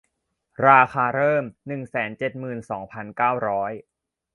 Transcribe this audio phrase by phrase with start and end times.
[0.67, 3.71] ราคาเริ่ม หนึ่งแสนเจ็ดหมื่นสองพันเก้าร้อย